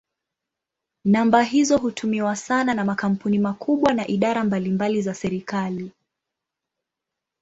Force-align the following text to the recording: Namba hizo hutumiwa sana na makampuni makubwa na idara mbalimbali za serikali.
Namba 1.05 1.41
hizo 1.43 1.77
hutumiwa 1.77 2.35
sana 2.35 2.73
na 2.73 2.85
makampuni 2.85 3.39
makubwa 3.39 3.93
na 3.93 4.07
idara 4.07 4.43
mbalimbali 4.43 5.01
za 5.01 5.13
serikali. 5.13 5.91